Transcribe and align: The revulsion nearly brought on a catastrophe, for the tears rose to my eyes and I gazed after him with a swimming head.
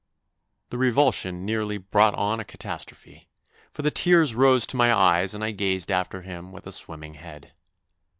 The 0.71 0.79
revulsion 0.79 1.45
nearly 1.45 1.77
brought 1.77 2.15
on 2.15 2.39
a 2.39 2.43
catastrophe, 2.43 3.29
for 3.71 3.83
the 3.83 3.91
tears 3.91 4.33
rose 4.33 4.65
to 4.65 4.75
my 4.75 4.91
eyes 4.91 5.35
and 5.35 5.43
I 5.43 5.51
gazed 5.51 5.91
after 5.91 6.23
him 6.23 6.51
with 6.51 6.65
a 6.65 6.71
swimming 6.71 7.13
head. 7.13 7.53